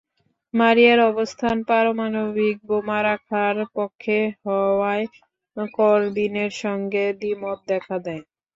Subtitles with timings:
[0.53, 5.05] মারিয়ার অবস্থান পারমাণবিক বোমা রাখার পক্ষে হওয়ায়
[5.75, 8.23] করবিনের সঙ্গে দ্বিমত দেখা দেয়।